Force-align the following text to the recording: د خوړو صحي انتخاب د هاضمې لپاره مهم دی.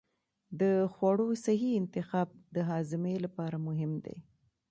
د 0.59 0.61
خوړو 0.93 1.27
صحي 1.45 1.71
انتخاب 1.81 2.27
د 2.55 2.57
هاضمې 2.69 3.15
لپاره 3.25 3.55
مهم 3.67 3.91
دی. 4.05 4.17